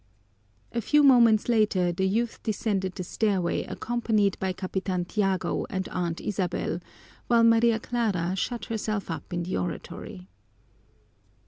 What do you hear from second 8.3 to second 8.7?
shut